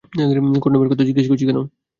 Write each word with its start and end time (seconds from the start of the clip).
কনডমের 0.63 0.89
কথা 0.91 1.07
জিজ্ঞেস 1.07 1.27
করছি? 1.29 1.45